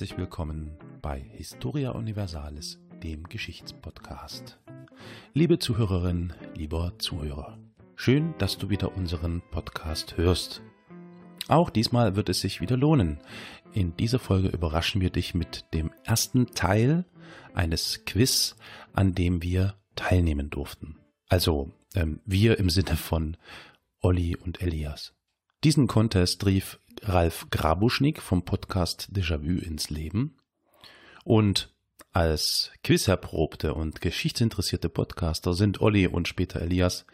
[0.00, 4.58] Herzlich willkommen bei Historia Universalis, dem Geschichtspodcast.
[5.34, 7.58] Liebe Zuhörerin, lieber Zuhörer,
[7.96, 10.62] schön, dass du wieder unseren Podcast hörst.
[11.48, 13.20] Auch diesmal wird es sich wieder lohnen.
[13.74, 17.04] In dieser Folge überraschen wir dich mit dem ersten Teil
[17.52, 18.56] eines Quiz,
[18.94, 20.96] an dem wir teilnehmen durften.
[21.28, 23.36] Also ähm, wir im Sinne von
[24.00, 25.12] Olli und Elias.
[25.62, 30.38] Diesen Contest rief Ralf Grabuschnik vom Podcast Déjà-vu ins Leben.
[31.22, 31.74] Und
[32.12, 37.04] als quizerprobte und geschichtsinteressierte Podcaster sind Olli und später Elias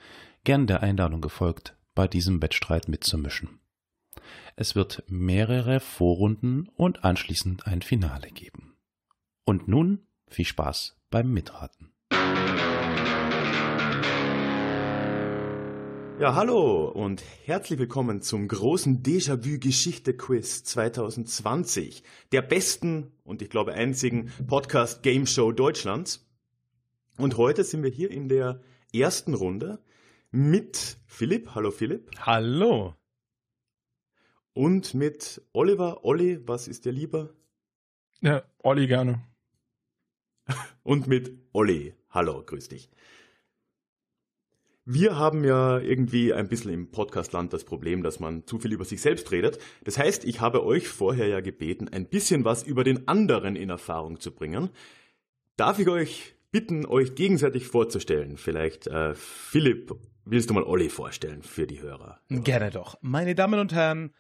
[0.45, 3.59] gern der Einladung gefolgt, bei diesem Wettstreit mitzumischen.
[4.55, 8.77] Es wird mehrere Vorrunden und anschließend ein Finale geben.
[9.45, 11.91] Und nun viel Spaß beim Mitraten.
[16.19, 24.33] Ja, hallo und herzlich willkommen zum großen Déjà-vu-Geschichte-Quiz 2020, der besten und ich glaube einzigen
[24.47, 26.27] Podcast-Game-Show Deutschlands.
[27.19, 28.63] Und heute sind wir hier in der
[28.95, 29.85] ersten Runde
[30.31, 31.55] mit Philipp.
[31.55, 32.11] Hallo Philipp.
[32.21, 32.95] Hallo.
[34.55, 36.03] Und mit Oliver.
[36.03, 37.35] Olli, was ist dir lieber?
[38.23, 39.23] Ja, Olli gerne.
[40.83, 41.95] Und mit Olli.
[42.09, 42.91] Hallo, grüß dich.
[44.89, 48.85] Wir haben ja irgendwie ein bisschen im Podcastland das Problem, dass man zu viel über
[48.85, 49.59] sich selbst redet.
[49.83, 53.69] Das heißt, ich habe euch vorher ja gebeten, ein bisschen was über den anderen in
[53.69, 54.71] Erfahrung zu bringen.
[55.57, 58.37] Darf ich euch bitten, euch gegenseitig vorzustellen?
[58.37, 59.93] Vielleicht, äh, Philipp,
[60.25, 62.21] willst du mal Olli vorstellen für die Hörer?
[62.29, 62.97] Gerne doch.
[63.01, 64.15] Meine Damen und Herren,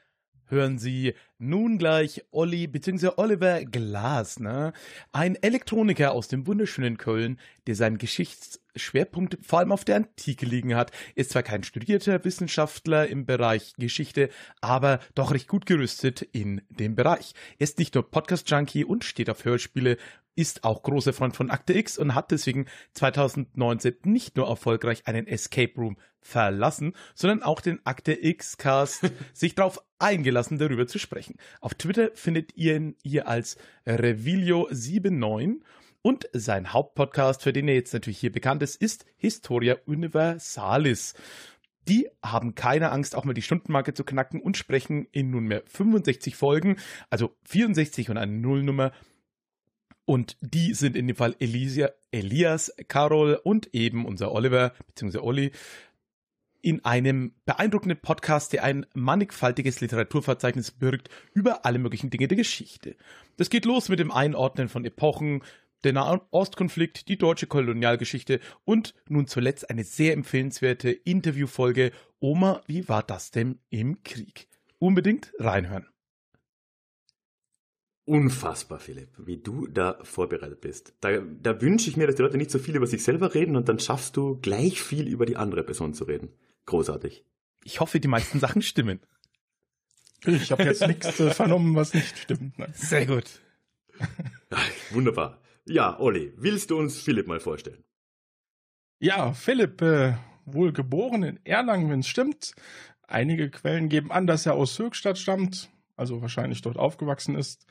[0.46, 3.10] hören Sie nun gleich Olli bzw.
[3.18, 4.72] Oliver Glasner,
[5.12, 7.38] ein Elektroniker aus dem wunderschönen Köln,
[7.68, 10.92] der seinen Geschichts Schwerpunkt vor allem auf der Antike liegen hat.
[11.14, 16.94] Ist zwar kein studierter Wissenschaftler im Bereich Geschichte, aber doch recht gut gerüstet in dem
[16.94, 17.34] Bereich.
[17.58, 19.96] Er ist nicht nur Podcast-Junkie und steht auf Hörspiele,
[20.36, 25.26] ist auch großer Freund von Akte X und hat deswegen 2019 nicht nur erfolgreich einen
[25.26, 31.36] Escape Room verlassen, sondern auch den Akte X Cast sich darauf eingelassen, darüber zu sprechen.
[31.60, 33.56] Auf Twitter findet ihr ihn hier als
[33.86, 35.60] Revilio79
[36.06, 41.14] und sein Hauptpodcast, für den er jetzt natürlich hier bekannt ist, ist Historia Universalis.
[41.88, 46.36] Die haben keine Angst, auch mal die Stundenmarke zu knacken und sprechen in nunmehr 65
[46.36, 46.76] Folgen,
[47.10, 48.92] also 64 und eine Nullnummer.
[50.04, 55.50] Und die sind in dem Fall Elisia, Elias, Carol und eben unser Oliver, beziehungsweise Olli,
[56.62, 62.94] in einem beeindruckenden Podcast, der ein mannigfaltiges Literaturverzeichnis birgt über alle möglichen Dinge der Geschichte.
[63.36, 65.42] Das geht los mit dem Einordnen von Epochen,
[65.84, 73.02] der Nahostkonflikt, die deutsche Kolonialgeschichte und nun zuletzt eine sehr empfehlenswerte Interviewfolge Oma, wie war
[73.02, 74.48] das denn im Krieg?
[74.78, 75.86] Unbedingt reinhören.
[78.04, 80.94] Unfassbar, Philipp, wie du da vorbereitet bist.
[81.00, 83.56] Da, da wünsche ich mir, dass die Leute nicht so viel über sich selber reden
[83.56, 86.28] und dann schaffst du gleich viel über die andere Person zu reden.
[86.66, 87.24] Großartig.
[87.64, 89.00] Ich hoffe, die meisten Sachen stimmen.
[90.24, 92.56] Ich habe jetzt nichts äh, vernommen, was nicht stimmt.
[92.58, 92.72] Nein.
[92.74, 93.24] Sehr gut.
[94.50, 95.42] Ach, wunderbar.
[95.68, 97.82] Ja, Olli, willst du uns Philipp mal vorstellen?
[99.00, 102.54] Ja, Philipp, äh, wohl geboren in Erlangen, wenn es stimmt.
[103.02, 107.66] Einige Quellen geben an, dass er aus Höchstadt stammt, also wahrscheinlich dort aufgewachsen ist.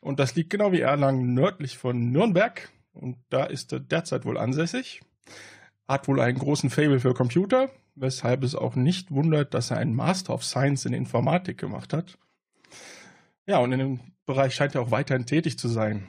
[0.00, 2.68] Und das liegt genau wie Erlangen nördlich von Nürnberg.
[2.92, 5.02] Und da ist er derzeit wohl ansässig.
[5.86, 9.94] Hat wohl einen großen Fable für Computer, weshalb es auch nicht wundert, dass er einen
[9.94, 12.18] Master of Science in Informatik gemacht hat.
[13.46, 16.08] Ja, und in dem Bereich scheint er auch weiterhin tätig zu sein.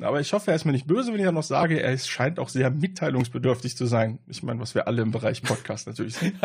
[0.00, 2.38] Aber ich hoffe, er ist mir nicht böse, wenn ich ja noch sage, er scheint
[2.38, 4.20] auch sehr mitteilungsbedürftig zu sein.
[4.28, 6.36] Ich meine, was wir alle im Bereich Podcast natürlich sind.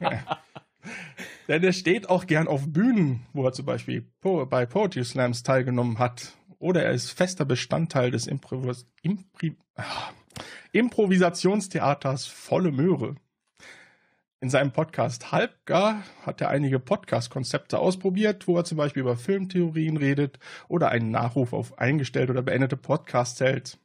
[0.00, 0.22] ja.
[1.48, 5.98] Denn er steht auch gern auf Bühnen, wo er zum Beispiel bei Poetry Slams teilgenommen
[5.98, 6.36] hat.
[6.58, 10.10] Oder er ist fester Bestandteil des Improvis Impri ah,
[10.72, 13.16] Improvisationstheaters Volle Möhre.
[14.38, 19.96] In seinem Podcast Halbgar hat er einige Podcast-Konzepte ausprobiert, wo er zum Beispiel über Filmtheorien
[19.96, 20.38] redet
[20.68, 23.78] oder einen Nachruf auf eingestellte oder beendete Podcasts hält.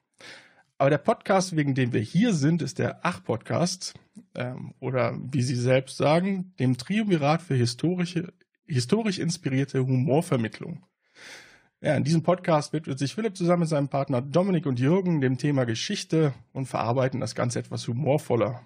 [0.77, 3.93] Aber der Podcast, wegen dem wir hier sind, ist der Ach-Podcast
[4.35, 8.33] ähm, oder wie Sie selbst sagen, dem Triumvirat für historische,
[8.65, 10.85] historisch inspirierte Humorvermittlung.
[11.79, 15.37] Ja, in diesem Podcast widmet sich Philipp zusammen mit seinem Partner Dominik und Jürgen dem
[15.37, 18.61] Thema Geschichte und verarbeiten das Ganze etwas humorvoller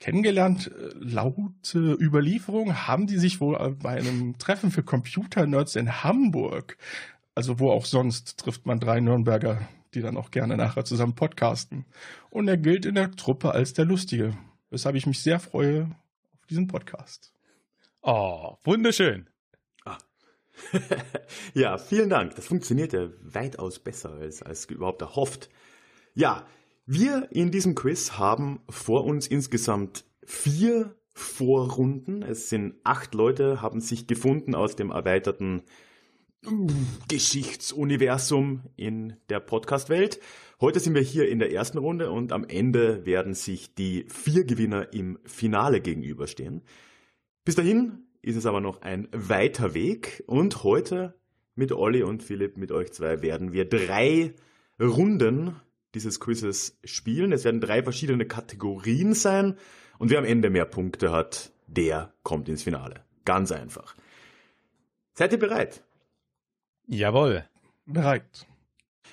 [0.00, 0.68] kennengelernt.
[0.68, 6.76] Äh, laut äh, Überlieferung haben die sich wohl bei einem Treffen für Computer-Nerds in Hamburg,
[7.34, 9.60] also wo auch sonst, trifft man drei Nürnberger,
[9.94, 11.86] die dann auch gerne nachher zusammen podcasten.
[12.30, 14.36] Und er gilt in der Truppe als der Lustige,
[14.70, 15.90] weshalb ich mich sehr freue
[16.40, 17.32] auf diesen Podcast.
[18.02, 19.28] Oh, wunderschön.
[19.84, 19.98] Ah.
[21.54, 22.36] ja, vielen Dank.
[22.36, 25.48] Das funktioniert ja weitaus besser als, als überhaupt erhofft.
[26.14, 26.46] Ja,
[26.86, 32.22] wir in diesem Quiz haben vor uns insgesamt vier Vorrunden.
[32.22, 35.62] Es sind acht Leute, haben sich gefunden aus dem erweiterten
[37.08, 40.20] Geschichtsuniversum in der Podcast-Welt.
[40.60, 44.44] Heute sind wir hier in der ersten Runde und am Ende werden sich die vier
[44.44, 46.62] Gewinner im Finale gegenüberstehen.
[47.44, 51.18] Bis dahin ist es aber noch ein weiter Weg und heute
[51.56, 54.34] mit Olli und Philipp, mit euch zwei, werden wir drei
[54.80, 55.56] Runden
[55.96, 57.32] dieses Quizzes spielen.
[57.32, 59.56] Es werden drei verschiedene Kategorien sein
[59.98, 63.02] und wer am Ende mehr Punkte hat, der kommt ins Finale.
[63.24, 63.96] Ganz einfach.
[65.14, 65.82] Seid ihr bereit?
[66.86, 67.44] Jawohl.
[67.86, 68.46] Bereit.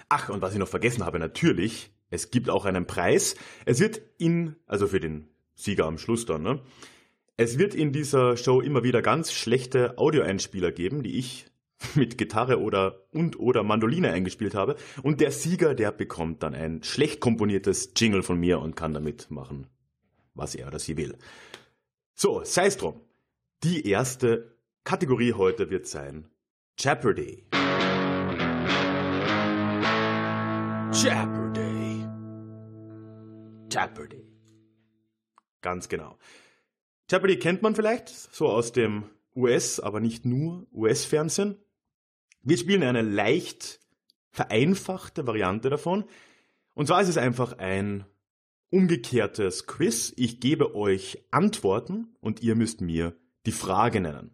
[0.09, 3.35] Ach, und was ich noch vergessen habe, natürlich, es gibt auch einen Preis.
[3.65, 6.59] Es wird in, also für den Sieger am Schluss dann, ne?
[7.35, 11.47] Es wird in dieser Show immer wieder ganz schlechte Audioeinspieler geben, die ich
[11.95, 14.75] mit Gitarre oder und oder Mandoline eingespielt habe.
[15.01, 19.29] Und der Sieger, der bekommt dann ein schlecht komponiertes Jingle von mir und kann damit
[19.31, 19.67] machen,
[20.33, 21.17] was er oder sie will.
[22.15, 23.01] So, sei es drum.
[23.63, 26.29] Die erste Kategorie heute wird sein
[26.77, 27.45] Jeopardy.
[30.91, 32.05] Jeopardy.
[33.71, 34.31] Jeopardy.
[35.61, 36.17] Ganz genau.
[37.09, 41.62] Jeopardy kennt man vielleicht so aus dem US, aber nicht nur US-Fernsehen.
[42.43, 43.79] Wir spielen eine leicht
[44.31, 46.03] vereinfachte Variante davon.
[46.73, 48.05] Und zwar ist es einfach ein
[48.69, 50.11] umgekehrtes Quiz.
[50.17, 54.31] Ich gebe euch Antworten und ihr müsst mir die Frage nennen.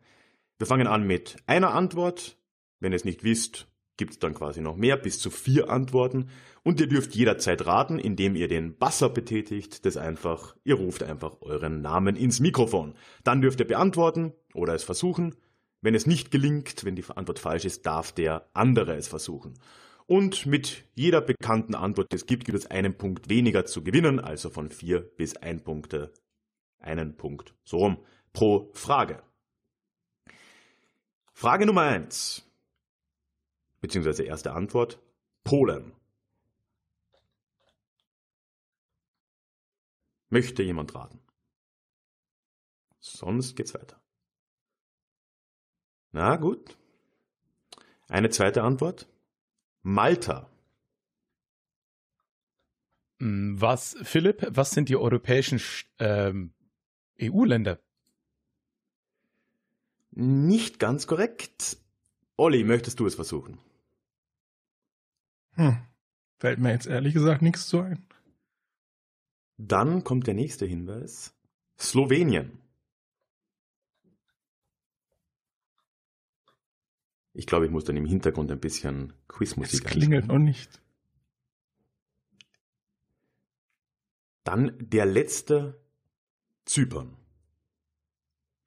[0.58, 2.38] Wir fangen an mit einer Antwort.
[2.80, 3.68] Wenn ihr es nicht wisst,
[3.98, 6.30] gibt es dann quasi noch mehr, bis zu vier Antworten.
[6.64, 9.86] Und ihr dürft jederzeit raten, indem ihr den Buzzer betätigt.
[9.86, 12.96] Das einfach, ihr ruft einfach euren Namen ins Mikrofon.
[13.24, 15.36] Dann dürft ihr beantworten oder es versuchen.
[15.82, 19.58] Wenn es nicht gelingt, wenn die Antwort falsch ist, darf der andere es versuchen.
[20.08, 24.20] Und mit jeder bekannten Antwort, die es gibt, gibt es einen Punkt weniger zu gewinnen,
[24.20, 26.12] also von vier bis ein Punkte,
[26.80, 28.04] einen Punkt, so rum,
[28.34, 29.22] pro Frage.
[31.32, 32.44] Frage Nummer eins,
[33.82, 35.00] beziehungsweise erste Antwort,
[35.44, 35.94] Polen.
[40.30, 41.20] Möchte jemand raten?
[43.00, 43.99] Sonst geht's weiter.
[46.12, 46.78] Na gut.
[48.08, 49.08] Eine zweite Antwort.
[49.84, 50.50] Malta.
[53.20, 55.62] Hm, was, Philipp, was sind die europäischen
[56.00, 56.54] ähm,
[57.22, 57.80] EU-Länder?
[60.12, 61.78] Nicht ganz korrekt.
[62.38, 63.60] Olli, möchtest du es versuchen?
[65.52, 65.78] Hm.
[66.40, 68.06] Fällt mir jetzt ehrlich gesagt nichts zu ein.
[69.58, 71.34] Dann kommt der nächste Hinweis.
[71.78, 72.60] Slowenien.
[77.40, 80.82] Ich glaube, ich muss dann im Hintergrund ein bisschen Quizmusik Es klingelt noch nicht.
[84.44, 85.80] Dann der letzte
[86.66, 87.16] Zypern.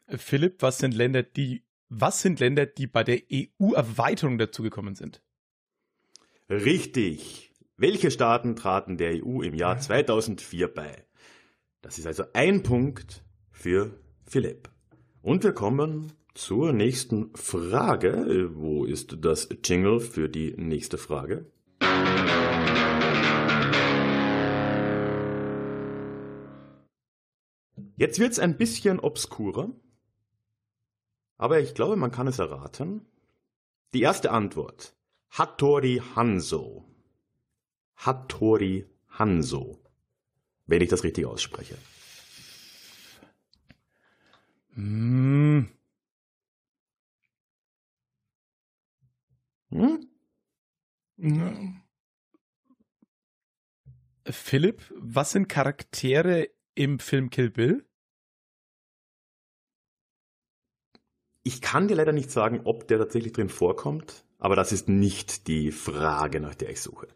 [0.08, 5.20] Philipp, was sind Länder, die was sind Länder, die bei der EU-Erweiterung dazugekommen sind?
[6.48, 7.52] Richtig.
[7.76, 11.06] Welche Staaten traten der EU im Jahr 2004 bei?
[11.82, 14.70] Das ist also ein Punkt für Philipp.
[15.20, 18.50] Und wir kommen zur nächsten Frage.
[18.54, 21.46] Wo ist das Jingle für die nächste Frage?
[27.96, 29.70] Jetzt wird es ein bisschen obskurer,
[31.36, 33.06] aber ich glaube, man kann es erraten.
[33.94, 34.96] Die erste Antwort.
[35.30, 36.84] Hattori Hanzo.
[37.96, 39.78] Hattori Hanzo.
[40.66, 41.76] Wenn ich das richtig ausspreche.
[44.74, 45.68] Hm.
[49.72, 50.06] Hm?
[51.16, 51.52] Ja.
[54.26, 57.86] Philipp, was sind Charaktere im Film Kill Bill?
[61.42, 65.48] Ich kann dir leider nicht sagen, ob der tatsächlich drin vorkommt, aber das ist nicht
[65.48, 67.08] die Frage, nach der ich suche.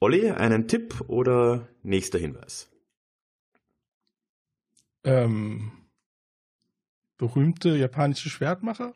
[0.00, 2.70] Olli, einen Tipp oder nächster Hinweis?
[5.04, 5.72] Ähm,
[7.16, 8.94] berühmte japanische Schwertmacher?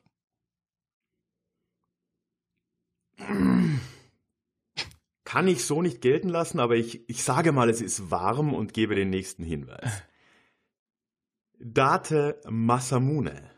[5.24, 8.74] Kann ich so nicht gelten lassen, aber ich, ich sage mal, es ist warm und
[8.74, 10.02] gebe den nächsten Hinweis.
[11.58, 13.50] Date Masamune.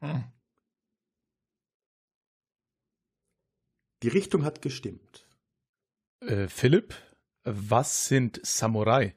[0.00, 0.24] Hm.
[4.02, 5.26] Die Richtung hat gestimmt.
[6.20, 6.94] Äh, Philipp,
[7.44, 9.16] was sind Samurai?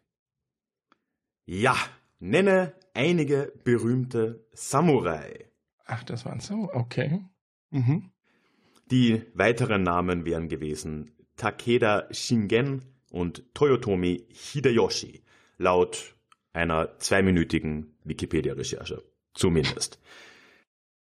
[1.45, 1.75] Ja,
[2.19, 5.51] Nenne einige berühmte Samurai.
[5.85, 7.21] Ach, das waren so, okay.
[7.69, 8.11] Mhm.
[8.91, 12.81] Die weiteren Namen wären gewesen Takeda Shingen
[13.11, 15.23] und Toyotomi Hideyoshi,
[15.57, 16.15] laut
[16.53, 19.03] einer zweiminütigen Wikipedia-Recherche.
[19.33, 19.99] Zumindest.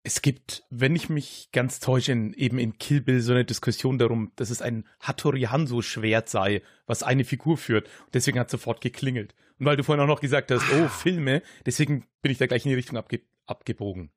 [0.07, 3.97] Es gibt, wenn ich mich ganz täusche, in, eben in Kill Bill so eine Diskussion
[3.97, 7.89] darum, dass es ein Hattori Hanzo-Schwert sei, was eine Figur führt.
[8.05, 9.35] Und deswegen hat sofort geklingelt.
[9.59, 12.67] Und weil du vorhin auch noch gesagt hast, oh, Filme, deswegen bin ich da gleich
[12.67, 14.11] in die Richtung abge abgebogen.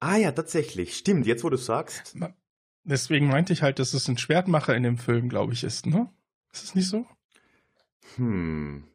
[0.00, 0.96] Ah ja, tatsächlich.
[0.96, 2.16] Stimmt, jetzt wo du sagst.
[2.84, 6.10] Deswegen meinte ich halt, dass es ein Schwertmacher in dem Film, glaube ich, ist, ne?
[6.52, 7.06] Ist es nicht so?
[8.16, 8.89] Hm.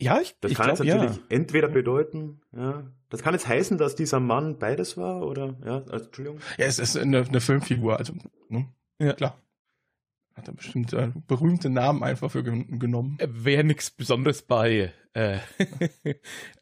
[0.00, 1.22] Ja, ich, Das ich kann glaub, jetzt natürlich ja.
[1.28, 2.90] entweder bedeuten, ja.
[3.10, 5.56] Das kann jetzt heißen, dass dieser Mann beides war, oder?
[5.64, 6.40] Ja, also, Entschuldigung.
[6.58, 8.14] Ja, es ist eine, eine Filmfigur, also,
[8.48, 8.68] ne?
[8.98, 9.14] Ja.
[9.14, 9.36] Klar.
[10.34, 13.18] Hat er bestimmt äh, berühmte Namen einfach für gen genommen.
[13.26, 15.38] Wäre nichts Besonderes bei, äh,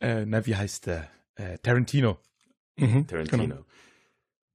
[0.01, 1.09] äh, na, wie heißt der?
[1.35, 2.19] Äh, Tarantino.
[2.77, 3.43] Mhm, Tarantino.
[3.43, 3.65] genau.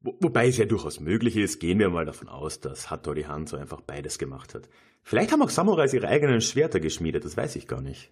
[0.01, 3.55] Wo, wobei es ja durchaus möglich ist, gehen wir mal davon aus, dass Hattori Hanzo
[3.55, 4.67] einfach beides gemacht hat.
[5.03, 8.11] Vielleicht haben auch Samurais ihre eigenen Schwerter geschmiedet, das weiß ich gar nicht.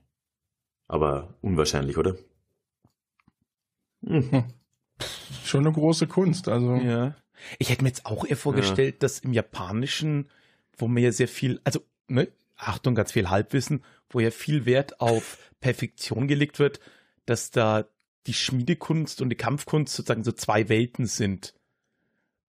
[0.91, 2.17] Aber unwahrscheinlich, oder?
[4.05, 4.43] Hm.
[5.45, 6.75] Schon eine große Kunst, also.
[6.75, 7.15] Ja.
[7.59, 10.29] Ich hätte mir jetzt auch eher vorgestellt, dass im Japanischen,
[10.77, 11.79] wo mir ja sehr viel, also,
[12.09, 16.81] ne, Achtung, ganz viel Halbwissen, wo ja viel Wert auf Perfektion gelegt wird,
[17.25, 17.85] dass da
[18.27, 21.53] die Schmiedekunst und die Kampfkunst sozusagen so zwei Welten sind.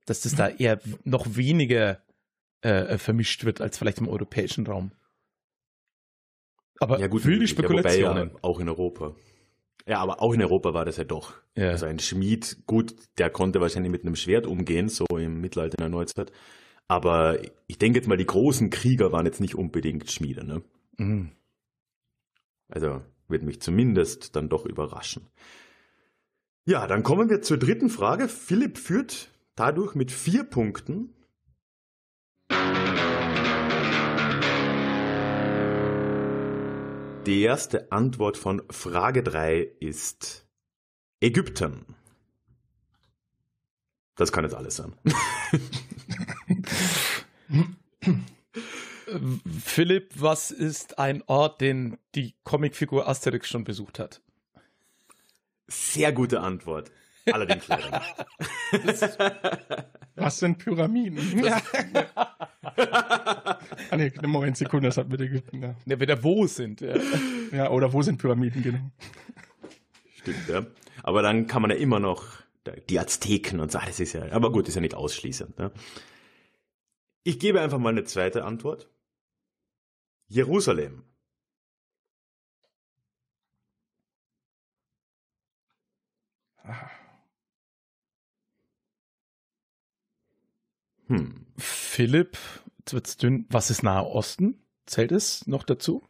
[0.05, 2.03] Dass das da eher noch weniger
[2.63, 4.91] äh, vermischt wird als vielleicht im europäischen Raum.
[6.81, 8.31] Aber Ja gut, wilde Spekulationen.
[8.31, 9.15] Ja, auch in Europa.
[9.87, 11.35] Ja, aber auch in Europa war das ja doch.
[11.57, 11.71] Ja.
[11.71, 15.83] Also ein Schmied, gut, der konnte wahrscheinlich mit einem Schwert umgehen, so im Mittelalter in
[15.83, 16.33] der Neuzeit.
[16.89, 20.63] Aber ich denke jetzt mal, die großen Krieger waren jetzt nicht unbedingt Schmiede, ne?
[20.99, 21.33] Mhm.
[22.69, 25.27] Also wird mich zumindest dann doch überraschen.
[26.65, 28.29] Ja, dann kommen wir zur dritten Frage.
[28.29, 31.15] Philipp führt dadurch mit vier Punkten.
[37.27, 40.45] Die erste Antwort von Frage 3 ist
[41.21, 41.95] Ägypten.
[44.17, 44.97] Das kann jetzt alles sein.
[49.65, 54.21] Philipp, was ist ein Ort, den die Comicfigur Asterix schon besucht hat?
[55.69, 56.91] Sehr gute Antwort.
[57.31, 59.19] Allerdings leider nicht.
[60.17, 61.19] Was sind Pyramiden?
[62.77, 65.75] ah, nee, eine Moment, Sekunde, das hat mit Ägypten, ja.
[65.87, 66.81] Ja, wieder wo sind.
[66.81, 66.97] Ja.
[67.53, 67.71] ja.
[67.71, 68.91] Oder wo sind Pyramiden, genau.
[70.17, 70.67] Stimmt, ja.
[71.03, 72.43] Aber dann kann man ja immer noch
[72.89, 75.59] die Azteken und so, ah, das ist ja, aber gut, ist ja nicht ausschließend.
[75.59, 75.73] Ne?
[77.25, 78.89] Ich gebe einfach mal eine zweite Antwort.
[80.29, 81.05] Jerusalem.
[86.65, 86.91] Ah,
[91.13, 91.47] Hm.
[91.59, 92.39] Philipp,
[92.79, 93.47] jetzt wird's dünn.
[93.51, 94.63] Was ist Nahe Osten?
[94.87, 96.03] Zählt es noch dazu?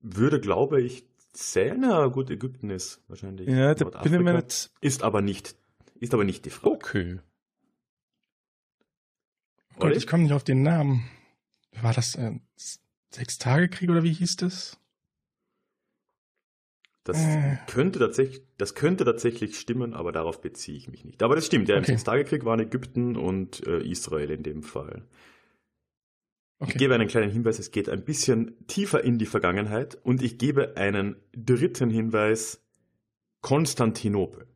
[0.00, 1.82] Würde, glaube ich, zählen.
[1.82, 3.48] Ja, gut, Ägypten ist wahrscheinlich.
[3.48, 4.70] Ja, da bin ich mir nicht.
[4.80, 5.56] Ist aber nicht,
[6.00, 6.74] ist aber nicht die Frage.
[6.74, 7.18] Okay.
[9.78, 11.06] Gott, ich komme nicht auf den Namen.
[11.82, 12.32] War das äh,
[13.10, 14.80] Sechstagekrieg oder wie hieß das?
[17.06, 17.56] Das Äh.
[17.66, 21.22] könnte tatsächlich, das könnte tatsächlich stimmen, aber darauf beziehe ich mich nicht.
[21.22, 21.92] Aber das stimmt, ja, im Okay.
[21.92, 25.06] Sechstagekrieg waren Ägypten und äh, Israel in dem Fall.
[26.64, 26.78] Ich Okay.
[26.78, 30.76] gebe einen kleinen Hinweis, es geht ein bisschen tiefer in die Vergangenheit und ich gebe
[30.76, 32.60] einen dritten Hinweis,
[33.40, 34.48] Konstantinopel.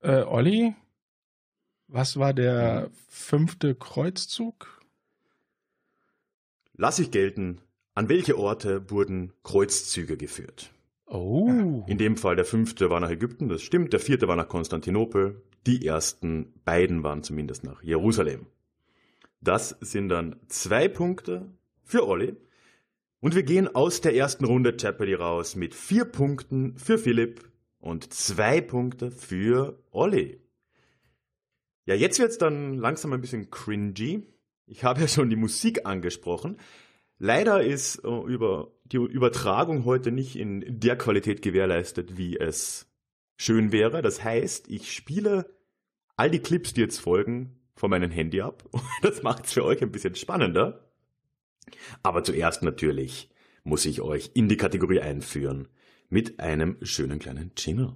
[0.00, 0.74] Äh, Olli,
[1.88, 4.80] was war der fünfte Kreuzzug?
[6.72, 7.60] Lass ich gelten,
[7.98, 10.70] an welche Orte wurden Kreuzzüge geführt?
[11.06, 11.82] Oh.
[11.88, 15.42] In dem Fall der fünfte war nach Ägypten, das stimmt, der vierte war nach Konstantinopel,
[15.66, 18.46] die ersten beiden waren zumindest nach Jerusalem.
[19.40, 21.50] Das sind dann zwei Punkte
[21.82, 22.36] für Olli.
[23.18, 27.50] Und wir gehen aus der ersten Runde Jeopardy raus mit vier Punkten für Philipp
[27.80, 30.38] und zwei Punkte für Olli.
[31.84, 34.22] Ja, jetzt wird's dann langsam ein bisschen cringy.
[34.66, 36.58] Ich habe ja schon die Musik angesprochen.
[37.18, 42.86] Leider ist äh, über die Übertragung heute nicht in der Qualität gewährleistet, wie es
[43.36, 44.02] schön wäre.
[44.02, 45.52] Das heißt, ich spiele
[46.16, 48.64] all die Clips, die jetzt folgen, von meinem Handy ab.
[49.02, 50.90] Das macht es für euch ein bisschen spannender.
[52.02, 53.30] Aber zuerst natürlich
[53.64, 55.68] muss ich euch in die Kategorie einführen
[56.08, 57.94] mit einem schönen kleinen Jingle.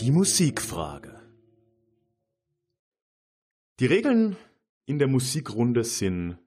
[0.00, 1.11] Die Musikfrage.
[3.82, 4.36] Die Regeln
[4.86, 6.38] in der Musikrunde sind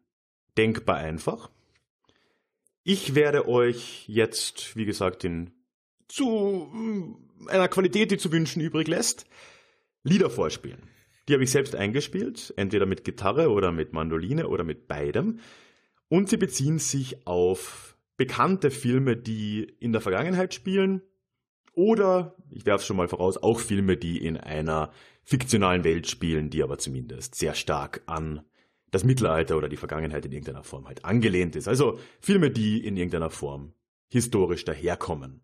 [0.57, 1.51] denkbar einfach.
[2.85, 5.51] Ich werde euch jetzt, wie gesagt, in
[6.07, 9.25] zu mm, einer Qualität, die zu wünschen übrig lässt,
[10.03, 10.83] Lieder vorspielen.
[11.27, 15.41] Die habe ich selbst eingespielt, entweder mit Gitarre oder mit Mandoline oder mit beidem.
[16.07, 21.01] Und sie beziehen sich auf bekannte Filme, die in der Vergangenheit spielen.
[21.75, 24.91] Oder, ich werfe es schon mal voraus, auch Filme, die in einer
[25.23, 28.41] fiktionalen Welt spielen, die aber zumindest sehr stark an
[28.91, 31.67] das Mittelalter oder die Vergangenheit in irgendeiner Form halt angelehnt ist.
[31.67, 33.73] Also Filme, die in irgendeiner Form
[34.07, 35.41] historisch daherkommen.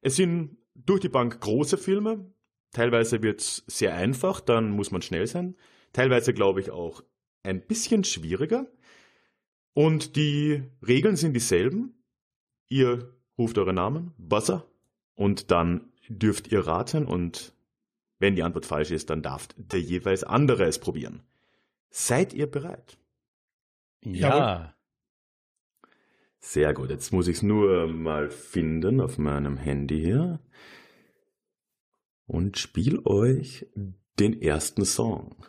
[0.00, 2.32] Es sind durch die Bank große Filme.
[2.72, 5.56] Teilweise wird es sehr einfach, dann muss man schnell sein.
[5.92, 7.02] Teilweise glaube ich auch
[7.42, 8.70] ein bisschen schwieriger.
[9.72, 12.04] Und die Regeln sind dieselben.
[12.68, 14.68] Ihr ruft eure Namen, Buzzer,
[15.14, 17.54] und dann dürft ihr raten und
[18.18, 21.22] wenn die Antwort falsch ist, dann darf der jeweils andere es probieren.
[21.90, 22.98] Seid ihr bereit?
[24.02, 24.74] Ja.
[26.40, 30.40] Sehr gut, jetzt muss ich es nur mal finden auf meinem Handy hier
[32.26, 33.66] und spiel euch
[34.18, 35.46] den ersten Song.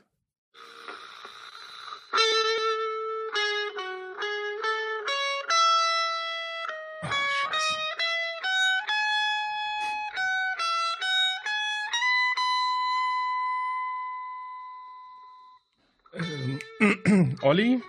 [17.45, 17.79] Olli,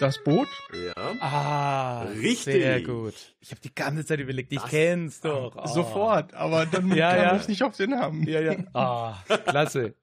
[0.00, 0.46] das Boot?
[0.72, 0.94] Ja.
[1.20, 2.54] Ah, Richtig.
[2.62, 3.14] Sehr gut.
[3.40, 5.56] Ich habe die ganze Zeit überlegt, ich Das- kenn's doch.
[5.56, 5.66] Ah.
[5.66, 7.36] Sofort, aber dann Ja, kam ja.
[7.36, 8.24] ich nicht auf den Namen.
[8.26, 8.56] Ja, ja.
[8.74, 9.94] Ah, klasse.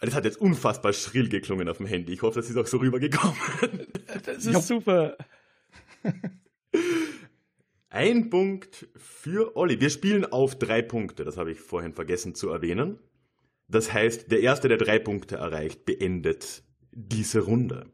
[0.00, 2.12] Das hat jetzt unfassbar schrill geklungen auf dem Handy.
[2.12, 3.36] Ich hoffe, das ist auch so rübergekommen.
[4.24, 5.16] Das ist super.
[7.88, 9.80] Ein Punkt für Olli.
[9.80, 11.24] Wir spielen auf drei Punkte.
[11.24, 12.98] Das habe ich vorhin vergessen zu erwähnen.
[13.68, 17.86] Das heißt, der Erste, der drei Punkte erreicht, beendet diese Runde.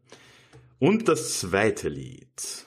[0.78, 2.66] Und das zweite Lied.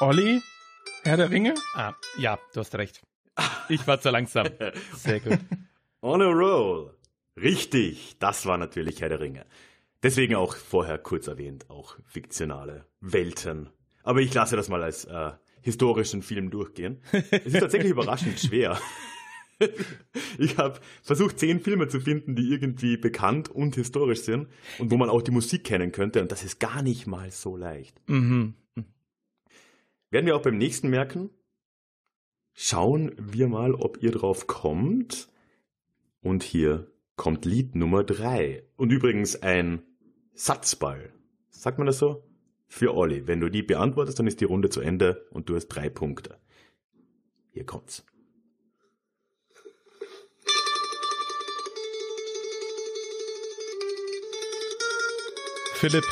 [0.00, 0.42] Olli,
[1.04, 1.54] Herr der Ringe?
[1.74, 3.00] Ah, ja, du hast recht.
[3.68, 4.48] Ich war zu langsam.
[4.96, 5.38] Sehr gut.
[6.00, 6.94] On a roll.
[7.40, 9.46] Richtig, das war natürlich Herr der Ringe.
[10.02, 13.70] Deswegen auch vorher kurz erwähnt, auch fiktionale Welten.
[14.02, 17.00] Aber ich lasse das mal als äh, historischen Film durchgehen.
[17.30, 18.78] Es ist tatsächlich überraschend schwer.
[20.38, 24.48] Ich habe versucht, zehn Filme zu finden, die irgendwie bekannt und historisch sind
[24.78, 26.22] und wo man auch die Musik kennen könnte.
[26.22, 28.00] Und das ist gar nicht mal so leicht.
[28.08, 28.54] Mhm.
[30.10, 31.30] Werden wir auch beim nächsten merken.
[32.54, 35.28] Schauen wir mal, ob ihr drauf kommt.
[36.20, 38.64] Und hier kommt Lied Nummer drei.
[38.76, 39.82] Und übrigens ein
[40.34, 41.12] Satzball.
[41.50, 42.24] Sagt man das so?
[42.68, 43.26] Für Olli.
[43.26, 46.38] Wenn du die beantwortest, dann ist die Runde zu Ende und du hast drei Punkte.
[47.50, 48.04] Hier kommt's.
[55.82, 56.04] Philipp,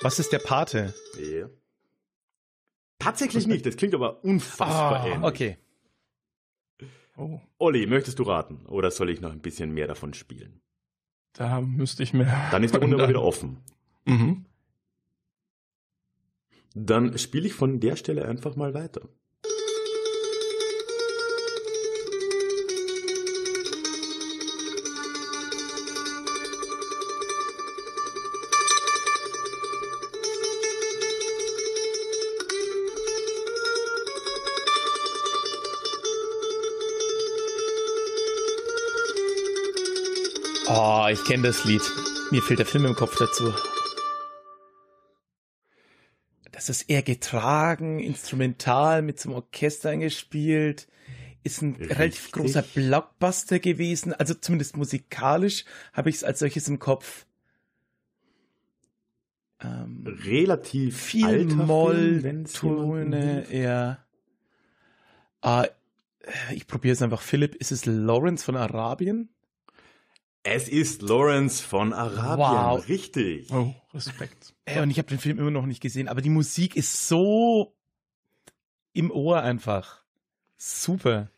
[0.00, 0.92] was ist der Pate?
[1.16, 1.48] Ja.
[2.98, 3.64] Tatsächlich nicht.
[3.64, 5.22] Das klingt aber unfassbar ähnlich.
[5.22, 5.56] Ah, okay.
[7.16, 8.66] Oh, Olli, möchtest du raten?
[8.66, 10.62] Oder soll ich noch ein bisschen mehr davon spielen?
[11.34, 12.48] da müsste ich mehr.
[12.50, 13.58] Dann ist die Runde aber wieder offen.
[14.04, 14.46] Mhm.
[16.74, 19.08] Dann spiele ich von der Stelle einfach mal weiter.
[41.12, 41.82] Ich kenne das Lied.
[42.30, 43.52] Mir fehlt der Film im Kopf dazu.
[46.50, 50.88] Das ist eher getragen, instrumental, mit zum Orchester eingespielt.
[51.44, 51.98] Ist ein Richtig.
[51.98, 54.14] relativ großer Blockbuster gewesen.
[54.14, 57.26] Also zumindest musikalisch habe ich es als solches im Kopf.
[59.60, 63.98] Ähm, Relativ viel Molltöne, ja.
[65.40, 65.66] Ah,
[66.54, 67.20] ich probiere es einfach.
[67.20, 69.28] Philipp, ist es Lawrence von Arabien?
[70.44, 72.38] Es ist Lawrence von Arabien.
[72.38, 72.88] Wow.
[72.88, 73.52] Richtig.
[73.52, 74.54] Oh, Respekt.
[74.64, 77.76] Ey, und ich habe den Film immer noch nicht gesehen, aber die Musik ist so
[78.92, 80.02] im Ohr einfach.
[80.56, 81.30] Super.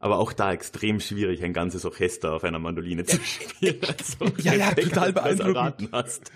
[0.00, 3.80] Aber auch da extrem schwierig, ein ganzes Orchester auf einer Mandoline zu spielen.
[3.82, 5.90] Also, Ja, ja, total beeindruckend.
[5.92, 6.30] hast.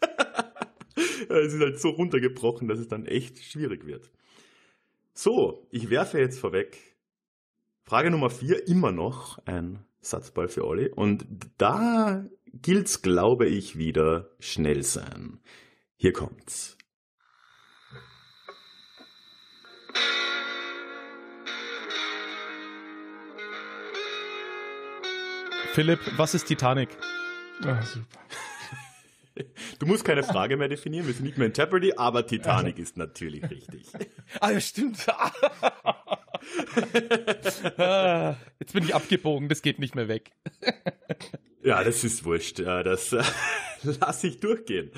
[1.28, 4.10] es ist halt so runtergebrochen, dass es dann echt schwierig wird.
[5.12, 6.78] So, ich werfe jetzt vorweg.
[7.84, 10.88] Frage Nummer vier, immer noch ein Satzball für Olli.
[10.88, 11.26] Und
[11.58, 15.40] da gilt's, glaube ich, wieder schnell sein.
[15.96, 16.76] Hier kommt's.
[25.72, 26.88] Philipp, was ist Titanic?
[27.62, 28.18] Ah, super.
[29.78, 32.96] Du musst keine Frage mehr definieren, wir sind nicht mehr in Jeopardy, aber Titanic ist
[32.96, 33.86] natürlich richtig.
[34.40, 35.06] Ah, ja, stimmt.
[37.76, 40.32] Ah, Jetzt bin ich abgebogen, das geht nicht mehr weg.
[41.62, 42.58] Ja, das ist wurscht.
[42.60, 43.22] Ja, das äh,
[43.82, 44.90] lasse ich durchgehen.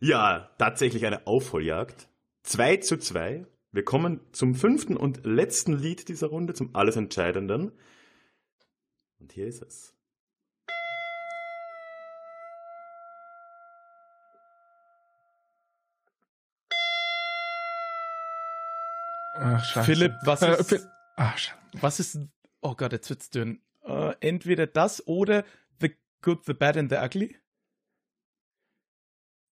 [0.00, 2.08] Ja, tatsächlich eine Aufholjagd.
[2.42, 3.46] 2 zu 2.
[3.72, 7.72] Wir kommen zum fünften und letzten Lied dieser Runde, zum alles Entscheidenden.
[9.18, 9.92] Und hier ist es.
[19.38, 19.84] Ach, scheiße.
[19.84, 21.56] Philipp, was Äh, ist, Ach, scheiße.
[21.80, 22.18] was ist,
[22.60, 23.60] oh Gott, jetzt wird's dünn.
[23.84, 25.44] Äh, entweder das oder
[25.80, 27.36] The Good, The Bad and The Ugly?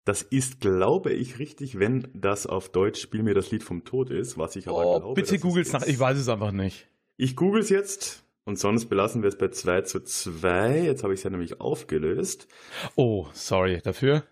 [0.06, 4.10] Das ist, glaube ich, richtig, wenn das auf Deutsch Spiel mir das Lied vom Tod
[4.10, 5.14] ist, was ich aber Oh, glaube.
[5.20, 6.88] bitte googles nach, ich weiß es einfach nicht.
[7.16, 10.80] Ich google es jetzt und sonst belassen wir es bei 2 zu 2.
[10.84, 12.48] Jetzt habe ich es ja nämlich aufgelöst.
[12.96, 14.24] Oh, sorry dafür.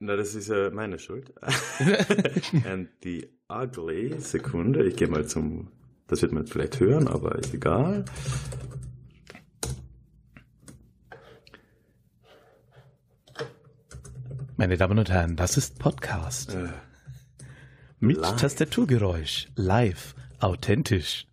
[0.00, 1.34] Na, das ist ja meine Schuld.
[2.64, 4.18] And the ugly.
[4.18, 5.70] Sekunde, ich gehe mal zum.
[6.08, 8.04] Das wird man vielleicht hören, aber ist egal.
[14.56, 16.54] Meine Damen und Herren, das ist Podcast.
[16.54, 16.68] Äh,
[18.00, 18.36] Mit live.
[18.36, 19.48] Tastaturgeräusch.
[19.54, 20.14] Live.
[20.40, 21.26] Authentisch.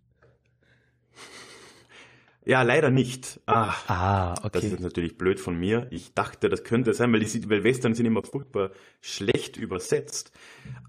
[2.44, 3.40] Ja, leider nicht.
[3.46, 4.66] Ah, Ah, das okay.
[4.68, 5.88] ist natürlich blöd von mir.
[5.90, 10.30] Ich dachte, das könnte sein, weil, die, weil Western sind immer furchtbar schlecht übersetzt.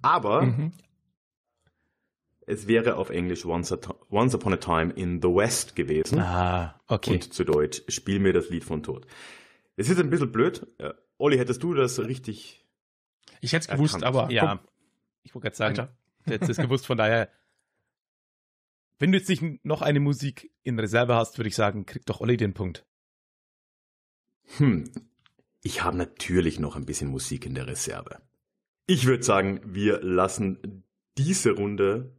[0.04, 0.74] Aber Mhm.
[2.48, 3.78] Es wäre auf Englisch Once, a,
[4.10, 6.20] Once Upon a Time in the West gewesen.
[6.20, 7.16] Ah, okay.
[7.16, 9.06] Und zu Deutsch, spiel mir das Lied von Tod.
[9.76, 10.66] Es ist ein bisschen blöd.
[10.80, 12.66] Äh, Olli, hättest du das richtig?
[13.42, 14.68] Ich hätte es gewusst, aber ja, komm,
[15.24, 15.98] ich wollte gerade sagen, weiter.
[16.26, 17.30] du hättest es gewusst, von daher,
[18.98, 22.22] wenn du jetzt nicht noch eine Musik in Reserve hast, würde ich sagen, kriegt doch
[22.22, 22.86] Olli den Punkt.
[24.58, 24.90] Hm,
[25.62, 28.22] ich habe natürlich noch ein bisschen Musik in der Reserve.
[28.86, 30.86] Ich würde sagen, wir lassen
[31.18, 32.17] diese Runde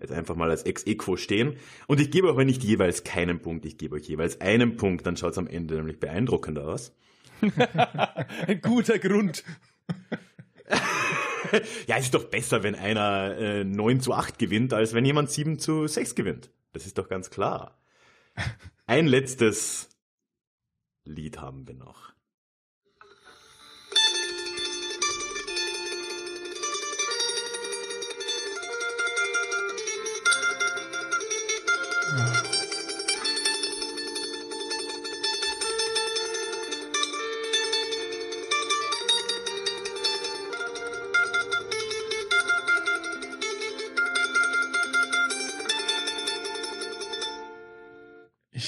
[0.00, 1.56] jetzt einfach mal als Ex-Equo stehen.
[1.86, 5.16] Und ich gebe euch nicht jeweils keinen Punkt, ich gebe euch jeweils einen Punkt, dann
[5.16, 6.94] schaut es am Ende nämlich beeindruckender aus.
[8.46, 9.44] Ein guter Grund.
[11.86, 15.30] Ja, es ist doch besser, wenn einer äh, 9 zu 8 gewinnt, als wenn jemand
[15.30, 16.50] 7 zu 6 gewinnt.
[16.72, 17.80] Das ist doch ganz klar.
[18.86, 19.88] Ein letztes
[21.04, 22.12] Lied haben wir noch.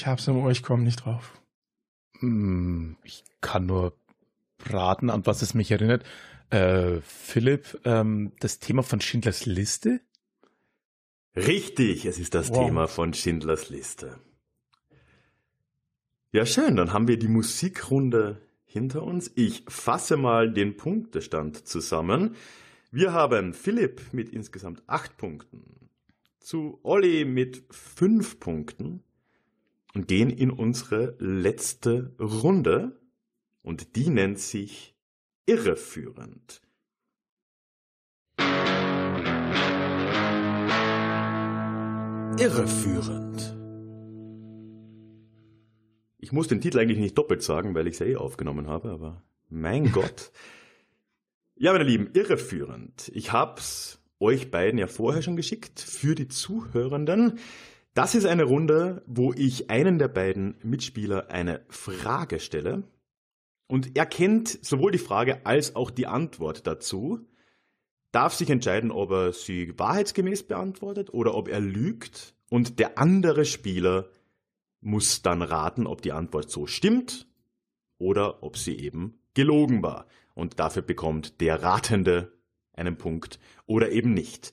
[0.01, 1.39] Ich hab's im Ohr, ich komme nicht drauf.
[2.21, 3.93] Hm, ich kann nur
[4.65, 6.05] raten, an was es mich erinnert.
[6.49, 10.01] Äh, Philipp, ähm, das Thema von Schindlers Liste?
[11.37, 12.67] Richtig, es ist das Wow.
[12.67, 14.19] Thema von Schindlers Liste.
[16.33, 19.31] Ja, schön, dann haben wir die Musikrunde hinter uns.
[19.35, 22.37] Ich fasse mal den Punktestand zusammen.
[22.91, 25.91] Wir haben Philipp mit insgesamt acht Punkten,
[26.39, 29.03] zu Olli mit fünf Punkten
[29.95, 33.01] und gehen in unsere letzte Runde
[33.63, 34.97] und die nennt sich
[35.47, 36.63] Irreführend.
[42.41, 43.55] Irreführend.
[46.17, 48.89] Ich muss den Titel eigentlich nicht doppelt sagen, weil ich es ja eh aufgenommen habe,
[48.93, 50.33] aber mein Gott.
[51.57, 53.13] Ja, meine Lieben, irreführend.
[53.15, 57.39] Ich hab's euch beiden ja vorher schon geschickt für die Zuhörenden.
[57.93, 62.85] Das ist eine Runde, wo ich einen der beiden Mitspieler eine Frage stelle
[63.67, 67.21] und er kennt sowohl die Frage als auch die Antwort dazu,
[68.13, 73.45] darf sich entscheiden, ob er sie wahrheitsgemäß beantwortet oder ob er lügt und der andere
[73.45, 74.09] Spieler
[74.81, 77.27] muss dann raten, ob die Antwort so stimmt
[77.99, 80.07] oder ob sie eben gelogen war.
[80.35, 82.33] Und dafür bekommt der Ratende
[82.73, 84.53] einen Punkt oder eben nicht.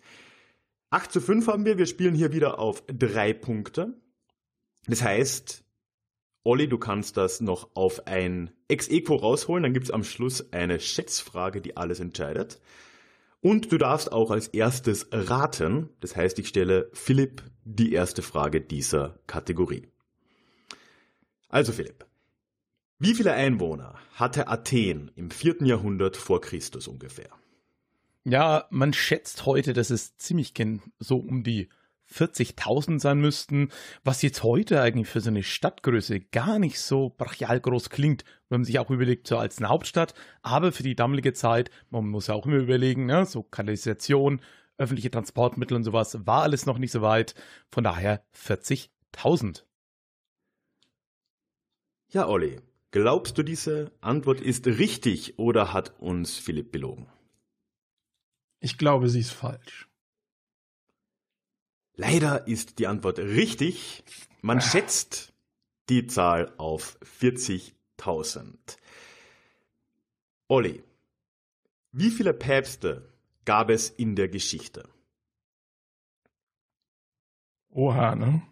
[0.89, 1.77] 8 zu 5 haben wir.
[1.77, 3.93] Wir spielen hier wieder auf drei Punkte.
[4.85, 5.63] Das heißt,
[6.43, 9.63] Olli, du kannst das noch auf ein Ex-Equo rausholen.
[9.63, 12.61] Dann gibt es am Schluss eine Schätzfrage, die alles entscheidet.
[13.47, 15.89] Und du darfst auch als erstes raten.
[16.01, 19.87] Das heißt, ich stelle Philipp die erste Frage dieser Kategorie.
[21.47, 22.05] Also Philipp,
[22.99, 27.29] wie viele Einwohner hatte Athen im vierten Jahrhundert vor Christus ungefähr?
[28.25, 30.53] Ja, man schätzt heute, dass es ziemlich
[30.99, 31.69] so um die
[32.13, 33.69] 40.000 sein müssten,
[34.03, 38.61] was jetzt heute eigentlich für so eine Stadtgröße gar nicht so brachial groß klingt, wenn
[38.61, 42.27] man sich auch überlegt, so als eine Hauptstadt, aber für die damalige Zeit, man muss
[42.27, 44.41] ja auch immer überlegen, ne, so Kanalisation,
[44.77, 47.35] öffentliche Transportmittel und sowas, war alles noch nicht so weit,
[47.71, 49.63] von daher 40.000.
[52.09, 57.09] Ja, Olli, glaubst du, diese Antwort ist richtig oder hat uns Philipp belogen?
[58.59, 59.86] Ich glaube, sie ist falsch.
[61.99, 64.03] Leider ist die Antwort richtig.
[64.41, 65.33] Man schätzt
[65.89, 68.77] die Zahl auf 40.000.
[70.47, 70.83] Olli,
[71.91, 73.11] wie viele Päpste
[73.45, 74.87] gab es in der Geschichte?
[77.69, 78.43] Oha, ne?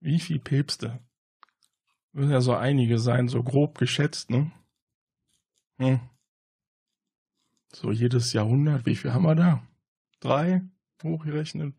[0.00, 0.98] Wie viele Päpste?
[2.12, 4.50] Müssen ja so einige sein, so grob geschätzt, ne?
[5.78, 6.00] Hm.
[7.74, 9.62] So jedes Jahrhundert, wie viel haben wir da?
[10.20, 10.62] Drei?
[11.02, 11.74] Hochgerechnet?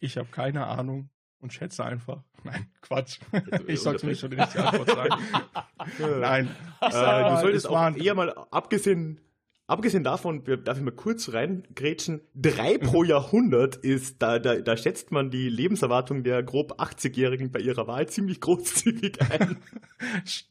[0.00, 1.10] Ich habe keine Ahnung
[1.40, 2.22] und schätze einfach.
[2.44, 3.18] Nein, Quatsch.
[3.66, 5.14] Ich sollte nicht schon die richtige Antwort sagen.
[6.20, 6.48] Nein.
[6.80, 9.20] Äh, du solltest auch eher mal, abgesehen,
[9.66, 15.12] abgesehen davon, darf ich mal kurz reingrätschen, drei pro Jahrhundert ist, da, da, da schätzt
[15.12, 19.58] man die Lebenserwartung der grob 80-Jährigen bei ihrer Wahl ziemlich großzügig ein.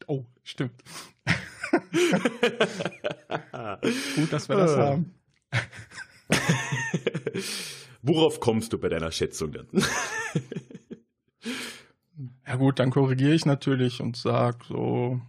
[0.06, 0.82] oh, stimmt.
[4.16, 5.14] Gut, dass wir das haben.
[8.14, 9.68] Worauf kommst du bei deiner Schätzung denn?
[12.46, 15.20] ja gut, dann korrigiere ich natürlich und sag so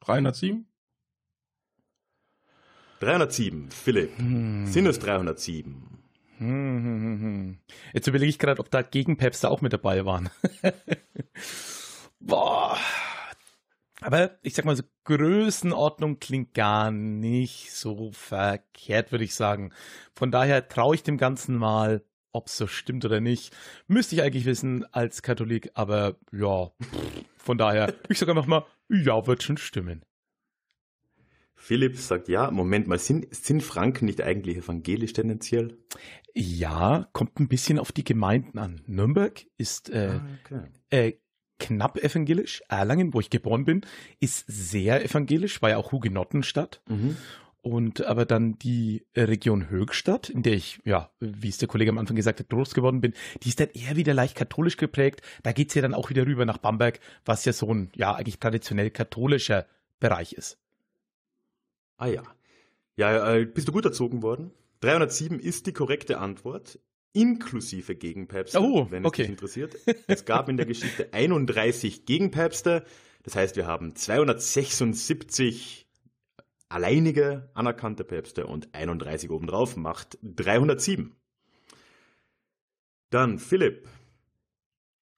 [0.00, 0.66] 307.
[3.00, 4.16] 307, Philipp.
[4.18, 4.66] Hm.
[4.66, 6.00] Sind es 307?
[6.38, 7.58] Hm, hm, hm, hm,
[7.92, 10.30] Jetzt überlege ich gerade, ob da Gegenpäpste auch mit dabei waren.
[12.20, 12.78] Boah.
[14.00, 19.72] Aber ich sag mal so, Größenordnung klingt gar nicht so verkehrt, würde ich sagen.
[20.14, 23.54] Von daher traue ich dem Ganzen mal ob es so stimmt oder nicht,
[23.86, 26.70] müsste ich eigentlich wissen als Katholik, aber ja,
[27.36, 30.02] von daher, ich sage einfach mal, ja, wird schon stimmen.
[31.54, 35.76] Philipp sagt ja, Moment mal, sind, sind Franken nicht eigentlich evangelisch tendenziell?
[36.34, 38.80] Ja, kommt ein bisschen auf die Gemeinden an.
[38.86, 40.62] Nürnberg ist äh, ah, okay.
[40.88, 41.12] äh,
[41.58, 42.62] knapp evangelisch.
[42.68, 43.82] Erlangen, wo ich geboren bin,
[44.20, 46.80] ist sehr evangelisch, war ja auch Hugenottenstadt.
[46.88, 47.16] Mhm.
[47.62, 51.98] Und aber dann die Region Höchstadt, in der ich, ja, wie es der Kollege am
[51.98, 55.20] Anfang gesagt hat, groß geworden bin, die ist dann eher wieder leicht katholisch geprägt.
[55.42, 58.38] Da geht's ja dann auch wieder rüber nach Bamberg, was ja so ein, ja, eigentlich
[58.38, 59.66] traditionell katholischer
[59.98, 60.58] Bereich ist.
[61.98, 62.22] Ah ja.
[62.96, 64.52] Ja, äh, bist du gut erzogen worden?
[64.80, 66.78] 307 ist die korrekte Antwort,
[67.12, 69.22] inklusive Gegenpäpste, oh, wenn es okay.
[69.22, 69.76] dich interessiert.
[70.06, 72.86] Es gab in der Geschichte 31 Gegenpäpste.
[73.22, 75.86] Das heißt, wir haben 276
[76.70, 81.14] alleinige anerkannte Päpste und 31 obendrauf macht 307.
[83.10, 83.86] Dann Philipp.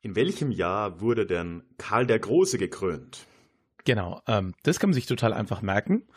[0.00, 3.26] In welchem Jahr wurde denn Karl der Große gekrönt?
[3.84, 6.08] Genau, ähm, das kann man sich total einfach merken.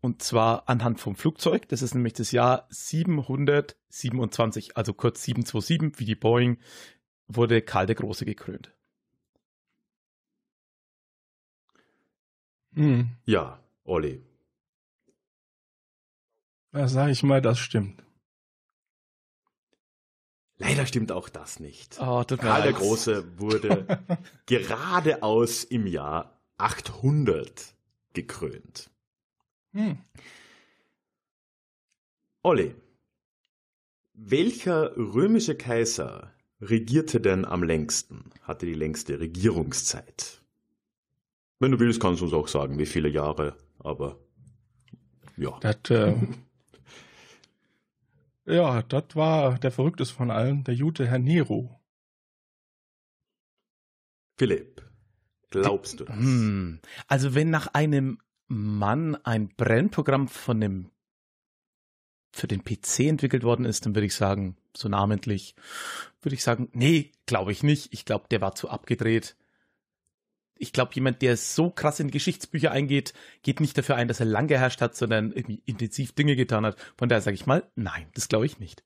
[0.00, 1.68] Und zwar anhand vom Flugzeug.
[1.68, 6.58] Das ist nämlich das Jahr 727, also kurz 727, wie die Boeing,
[7.26, 8.72] wurde Karl der Große gekrönt.
[12.74, 13.16] Hm.
[13.24, 14.22] Ja, Olli.
[16.76, 18.04] Da sage ich mal, das stimmt.
[20.58, 21.96] Leider stimmt auch das nicht.
[21.98, 24.02] Oh, Karl der Große wurde
[24.46, 27.74] geradeaus im Jahr 800
[28.12, 28.90] gekrönt.
[29.72, 29.96] Hm.
[32.42, 32.74] Olli,
[34.12, 40.42] welcher römische Kaiser regierte denn am längsten, hatte die längste Regierungszeit?
[41.58, 44.18] Wenn du willst, kannst du uns auch sagen, wie viele Jahre, aber
[45.38, 45.58] ja.
[45.60, 46.14] Das, äh,
[48.46, 51.80] Ja, das war der verrückteste von allen, der Jute Herr Nero.
[54.38, 54.88] Philipp,
[55.50, 56.16] glaubst du das?
[56.16, 56.80] Hm.
[57.08, 60.90] Also wenn nach einem Mann ein Brennprogramm von dem
[62.32, 65.56] für den PC entwickelt worden ist, dann würde ich sagen, so namentlich,
[66.20, 67.92] würde ich sagen, nee, glaube ich nicht.
[67.94, 69.36] Ich glaube, der war zu abgedreht
[70.58, 74.26] ich glaube, jemand, der so krass in Geschichtsbücher eingeht, geht nicht dafür ein, dass er
[74.26, 76.76] lang geherrscht hat, sondern irgendwie intensiv Dinge getan hat.
[76.96, 78.84] Von daher sage ich mal, nein, das glaube ich nicht.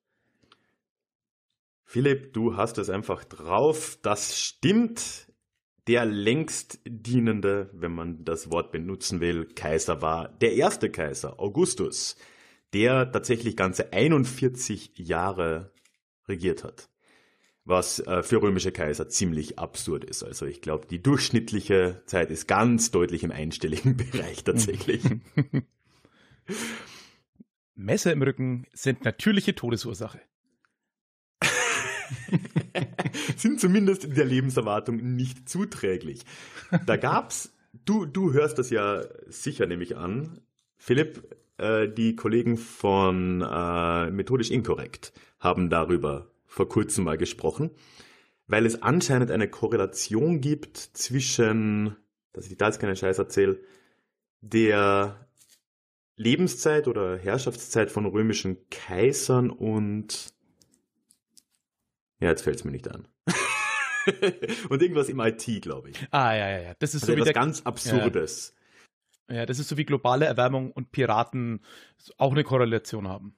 [1.85, 3.99] Philipp, du hast es einfach drauf.
[4.03, 5.27] Das stimmt.
[5.87, 12.17] Der längst dienende, wenn man das Wort benutzen will, Kaiser war der erste Kaiser, Augustus,
[12.75, 15.73] der tatsächlich ganze 41 Jahre
[16.29, 16.90] regiert hat
[17.65, 20.23] was äh, für römische Kaiser ziemlich absurd ist.
[20.23, 25.03] Also ich glaube, die durchschnittliche Zeit ist ganz deutlich im einstelligen Bereich tatsächlich.
[27.75, 30.21] Messer im Rücken sind natürliche Todesursache.
[33.37, 36.25] sind zumindest der Lebenserwartung nicht zuträglich.
[36.87, 40.41] Da gab's, du, du hörst das ja sicher, nehme ich an,
[40.77, 47.71] Philipp, äh, die Kollegen von äh, Methodisch Inkorrekt haben darüber vor kurzem mal gesprochen,
[48.49, 51.97] weil es anscheinend eine Korrelation gibt zwischen,
[52.33, 53.61] dass ich da jetzt keinen Scheiß erzähle,
[54.41, 55.29] der
[56.17, 60.35] Lebenszeit oder Herrschaftszeit von römischen Kaisern und
[62.19, 63.07] ja, jetzt fällt es mir nicht an.
[64.69, 65.97] und irgendwas im IT, glaube ich.
[66.11, 66.75] Ah, ja, ja, ja.
[66.81, 68.55] Das ist Also so etwas der, ganz Absurdes.
[69.31, 71.61] ja, das ist so wie globale Erwärmung und Piraten
[72.19, 73.37] auch eine Korrelation haben.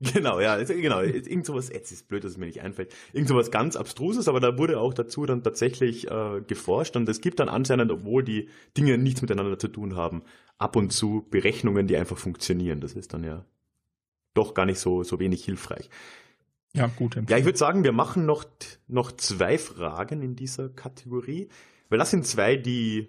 [0.00, 1.00] Genau, ja, genau.
[1.00, 2.94] Irgend sowas, jetzt ist blöd, dass es mir nicht einfällt.
[3.14, 7.22] Irgend sowas ganz Abstruses, aber da wurde auch dazu dann tatsächlich äh, geforscht und es
[7.22, 10.22] gibt dann anscheinend, obwohl die Dinge nichts miteinander zu tun haben,
[10.58, 12.80] ab und zu Berechnungen, die einfach funktionieren.
[12.80, 13.46] Das ist dann ja
[14.34, 15.88] doch gar nicht so, so wenig hilfreich.
[16.74, 17.16] Ja, gut.
[17.28, 18.44] Ja, ich würde sagen, wir machen noch,
[18.86, 21.48] noch zwei Fragen in dieser Kategorie,
[21.88, 23.08] weil das sind zwei, die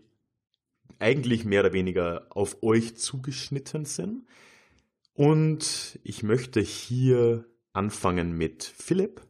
[1.00, 4.24] eigentlich mehr oder weniger auf euch zugeschnitten sind.
[5.18, 9.26] Und ich möchte hier anfangen mit Philipp.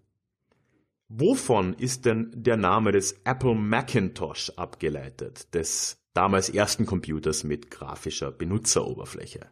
[1.07, 8.33] Wovon ist denn der Name des Apple Macintosh abgeleitet, des damals ersten Computers mit grafischer
[8.33, 9.49] Benutzeroberfläche?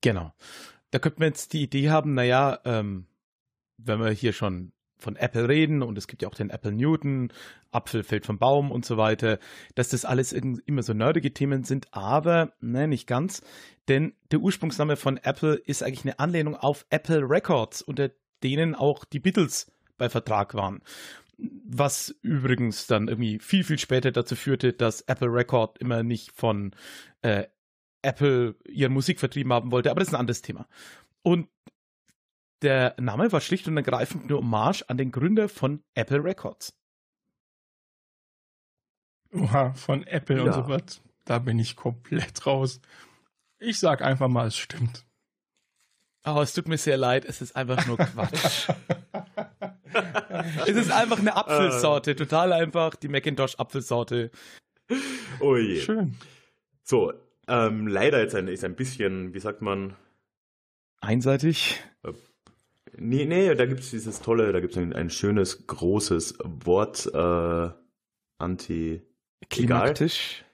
[0.00, 0.32] Genau.
[0.90, 3.06] Da könnten wir jetzt die Idee haben, naja, ähm,
[3.76, 7.32] wenn wir hier schon von Apple reden und es gibt ja auch den Apple Newton,
[7.70, 9.38] Apfel fällt vom Baum und so weiter,
[9.74, 13.42] dass das alles immer so nerdige Themen sind, aber ne, nicht ganz,
[13.88, 18.10] denn der Ursprungsname von Apple ist eigentlich eine Anlehnung auf Apple Records, unter
[18.42, 20.82] denen auch die Beatles bei Vertrag waren.
[21.38, 26.74] Was übrigens dann irgendwie viel, viel später dazu führte, dass Apple Record immer nicht von
[27.20, 27.44] äh,
[28.02, 30.66] Apple ihre Musik vertrieben haben wollte, aber das ist ein anderes Thema.
[31.22, 31.48] Und
[32.66, 36.76] der Name war schlicht und ergreifend eine Hommage an den Gründer von Apple Records.
[39.32, 40.52] Oha, von Apple und Ja.
[40.52, 41.00] so was.
[41.24, 42.80] Da bin ich komplett raus.
[43.60, 45.06] Ich sag einfach mal, es stimmt.
[46.24, 48.68] Oh, es tut mir sehr leid, es ist einfach nur Quatsch.
[50.66, 54.32] es ist einfach eine Apfelsorte, total einfach, die Macintosh Apfelsorte.
[55.38, 55.80] Oh je.
[55.80, 56.16] Schön.
[56.82, 57.12] So,
[57.46, 59.94] ähm, leider jetzt ein, ist ein bisschen, wie sagt man,
[61.00, 61.80] Einseitig.
[62.98, 67.70] Nee, nee, da gibt's dieses tolle, da gibt's ein, ein schönes, großes Wort, äh,
[68.38, 69.02] anti,
[69.50, 70.44] Klimaktisch.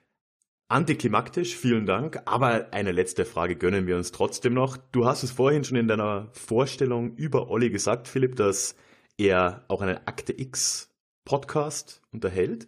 [0.67, 2.21] antiklimaktisch, vielen Dank.
[2.25, 4.75] Aber eine letzte Frage gönnen wir uns trotzdem noch.
[4.77, 8.75] Du hast es vorhin schon in deiner Vorstellung über Olli gesagt, Philipp, dass
[9.17, 10.89] er auch einen Akte X
[11.25, 12.67] Podcast unterhält.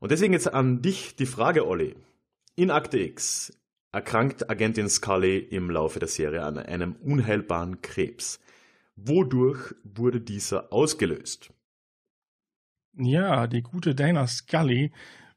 [0.00, 1.94] Und deswegen jetzt an dich die Frage, Olli.
[2.56, 3.56] In Akte X
[3.92, 8.40] erkrankt Agentin Scully im Laufe der Serie an einem unheilbaren Krebs.
[9.04, 11.52] Wodurch wurde dieser ausgelöst?
[12.96, 14.92] Ja, die gute Dana Scully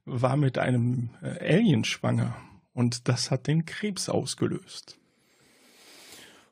[0.06, 2.36] war mit einem äh, Alien schwanger
[2.74, 4.98] und das hat den Krebs ausgelöst.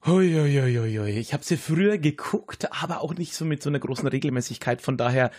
[0.06, 1.20] Huiuiuiui.
[1.20, 4.82] Ich habe sie früher geguckt, aber auch nicht so mit so einer großen Regelmäßigkeit.
[4.82, 5.30] Von daher,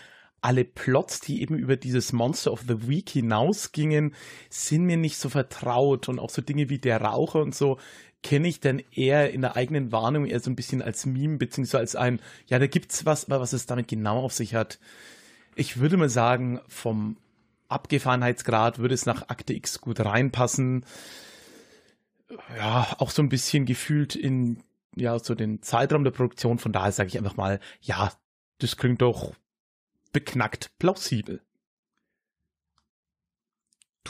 [0.42, 4.14] alle Plots, die eben über dieses Monster of the Week hinausgingen,
[4.50, 6.08] sind mir nicht so vertraut.
[6.10, 7.78] Und auch so Dinge wie der Raucher und so
[8.22, 11.78] kenne ich dann eher in der eigenen Warnung eher so ein bisschen als Meme, beziehungsweise
[11.78, 14.78] als ein, ja, da gibt's was, aber was es damit genau auf sich hat.
[15.54, 17.16] Ich würde mal sagen, vom
[17.68, 20.84] Abgefahrenheitsgrad würde es nach Akte X gut reinpassen
[22.56, 24.62] ja, auch so ein bisschen gefühlt in,
[24.96, 26.58] ja, so den Zeitraum der Produktion.
[26.58, 28.12] Von daher sage ich einfach mal, ja,
[28.58, 29.34] das klingt doch
[30.12, 31.40] beknackt plausibel.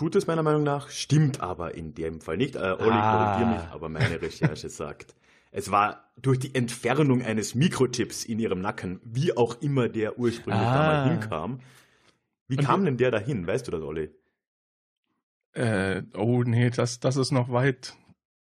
[0.01, 2.57] Tut es meiner Meinung nach, stimmt aber in dem Fall nicht.
[2.57, 3.34] Äh, Olli, Ah.
[3.36, 5.14] korrigier mich, aber meine Recherche sagt,
[5.51, 10.62] es war durch die Entfernung eines Mikrochips in ihrem Nacken, wie auch immer der ursprünglich
[10.66, 10.72] Ah.
[10.72, 11.61] da mal hinkam.
[12.48, 13.46] Wie Und kam denn der dahin?
[13.46, 14.09] Weißt du das, Olli?
[15.53, 17.92] Äh, oh nee, das, das ist noch weit.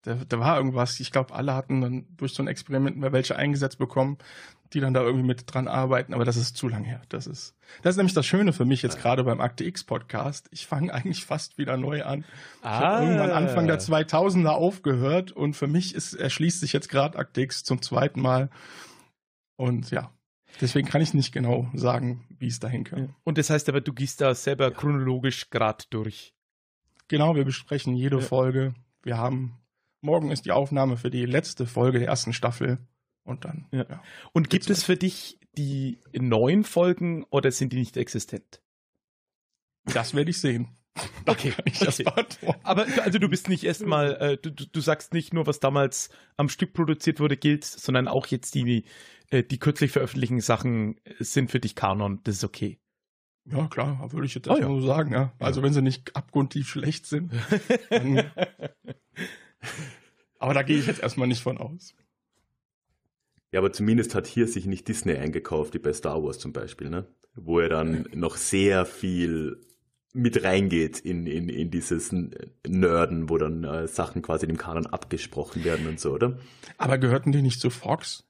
[0.08, 3.36] Da, da war irgendwas, ich glaube, alle hatten dann durch so ein Experiment mal welche
[3.36, 4.16] eingesetzt bekommen,
[4.72, 7.02] die dann da irgendwie mit dran arbeiten, aber das ist zu lang her.
[7.10, 10.48] Das ist, das ist nämlich das Schöne für mich jetzt gerade beim Akte X Podcast.
[10.50, 12.24] Ich fange eigentlich fast wieder neu an.
[12.60, 17.18] Ich habe irgendwann Anfang der 2000er aufgehört und für mich ist, erschließt sich jetzt gerade
[17.18, 18.48] Akte X zum zweiten Mal.
[19.56, 20.10] Und ja,
[20.60, 23.14] deswegen kann ich nicht genau sagen, wie es dahin kam.
[23.24, 26.34] Und das heißt aber, du gehst da selber chronologisch grad durch.
[27.08, 28.22] Genau, wir besprechen jede Ja.
[28.22, 28.74] Folge.
[29.02, 29.58] Wir haben,
[30.00, 32.78] morgen ist die Aufnahme für die letzte Folge der ersten Staffel.
[33.24, 33.84] Und dann, Ja.
[33.88, 34.02] ja.
[34.32, 38.62] Und gibt es für dich die neuen Folgen oder sind die nicht existent?
[39.84, 40.68] Das werde ich sehen.
[41.24, 42.54] Da Okay, ich das okay.
[42.62, 46.48] Aber also du bist nicht erstmal, äh, du, du sagst nicht nur, was damals am
[46.48, 48.84] Stück produziert wurde, gilt, sondern auch jetzt die
[49.30, 52.78] äh, die kürzlich veröffentlichten Sachen sind für dich Kanon, das ist okay.
[53.44, 54.80] Ja, klar, würde ich jetzt Oh, erstmal ja.
[54.80, 55.32] so sagen, ja.
[55.38, 57.32] Also wenn sie nicht abgrundtief schlecht sind.
[57.90, 58.30] Dann,
[60.38, 61.94] aber da gehe ich jetzt erstmal nicht von aus.
[63.50, 66.90] Ja, aber zumindest hat hier sich nicht Disney eingekauft, wie bei Star Wars zum Beispiel,
[66.90, 67.06] ne?
[67.34, 69.60] Wo er dann noch sehr viel
[70.12, 72.12] mit reingeht in, in, in dieses
[72.66, 76.38] Nerden, wo dann äh, Sachen quasi dem Kanon abgesprochen werden und so, oder?
[76.76, 78.24] Aber gehörten die nicht zu Fox?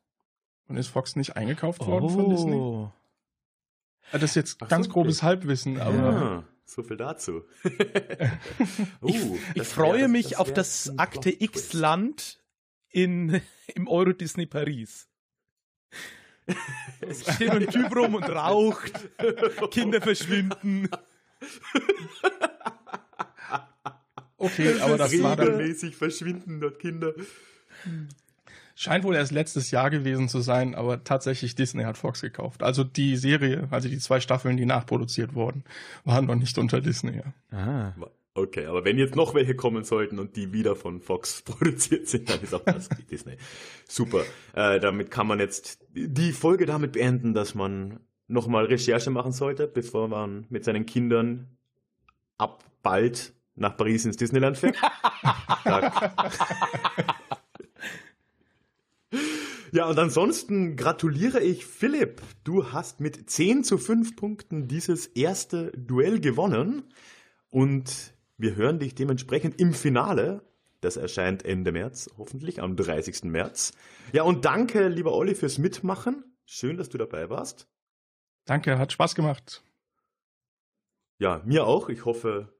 [0.69, 2.55] Und ist Fox nicht eingekauft worden von Disney?
[2.55, 2.93] Oh.
[4.13, 5.23] Das ist jetzt Ach ganz so, grobes.
[5.23, 7.45] Halbwissen, aber Ja, so viel dazu.
[9.07, 11.31] Ich, Uh, ich freue wär- mich das auf das Akte.
[11.31, 12.43] X-Land
[12.91, 13.41] in,
[13.75, 15.09] im Euro Disney Paris.
[17.01, 18.93] Es steht ein Typ rum und raucht,
[19.71, 20.89] Kinder verschwinden.
[24.39, 27.13] okay, aber das war dann, regelmäßig verschwinden dort Kinder.
[28.79, 32.63] Scheint wohl erst letztes Jahr gewesen zu sein, aber tatsächlich Disney hat Fox gekauft.
[32.63, 35.65] Also die Serie, also die zwei Staffeln, die nachproduziert wurden,
[36.05, 37.21] waren noch nicht unter Disney.
[37.51, 37.57] Ja.
[37.59, 37.95] Ah.
[38.35, 42.31] Okay, aber wenn jetzt noch welche kommen sollten und die wieder von Fox produziert sind,
[42.31, 43.37] dann ist auch das Disney.
[43.89, 44.23] Super.
[44.55, 47.99] Äh, damit kann man jetzt die Folge damit beenden, dass man
[48.29, 51.49] nochmal Recherche machen sollte, bevor man mit seinen Kindern
[52.37, 54.77] ab bald nach Paris ins Disneyland fährt.
[59.73, 62.23] Ja, und ansonsten gratuliere ich Philipp.
[62.45, 66.85] Du hast mit 10 zu 5 Punkten dieses erste Duell gewonnen.
[67.51, 70.43] Und wir hören dich dementsprechend im Finale.
[70.81, 73.25] Das erscheint Ende März, hoffentlich am 30.
[73.25, 73.73] März.
[74.13, 76.25] Ja, und danke, lieber Olli, fürs Mitmachen.
[76.47, 77.67] Schön, dass du dabei warst.
[78.45, 79.63] Danke, hat Spaß gemacht.
[81.19, 81.89] Ja, mir auch.
[81.89, 82.55] Ich hoffe,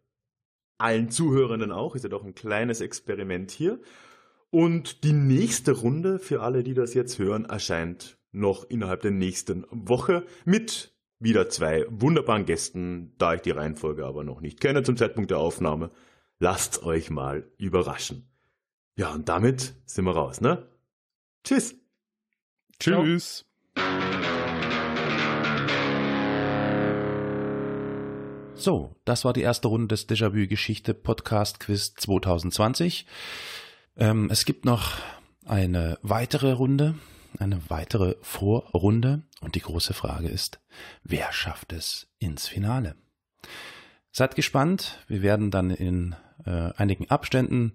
[0.79, 1.95] allen Zuhörenden auch.
[1.95, 3.81] Ist ja doch ein kleines Experiment hier.
[4.51, 9.67] Und die nächste Runde, für alle, die das jetzt hören, erscheint noch innerhalb der nächsten
[9.71, 14.97] Woche mit wieder zwei wunderbaren Gästen, da ich die Reihenfolge aber noch nicht kenne zum
[14.97, 15.91] Zeitpunkt der Aufnahme.
[16.39, 18.31] Lasst euch mal überraschen.
[18.97, 20.67] Ja, und damit sind wir raus, ne?
[21.45, 21.75] Tschüss.
[22.79, 23.45] Tschüss.
[28.55, 33.07] So, das war die erste Runde des Déjà-vu-Geschichte Podcast Quiz 2020.
[33.99, 34.97] Ähm, es gibt noch
[35.45, 36.95] eine weitere Runde,
[37.39, 40.61] eine weitere Vorrunde und die große Frage ist,
[41.03, 42.95] wer schafft es ins Finale?
[44.13, 46.15] Seid gespannt, wir werden dann in
[46.47, 47.75] äh, einigen Abständen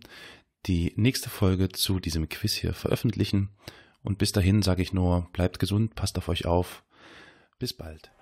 [0.65, 3.49] die nächste Folge zu diesem Quiz hier veröffentlichen
[4.01, 6.83] und bis dahin sage ich nur, bleibt gesund, passt auf euch auf.
[7.59, 8.12] Bis bald.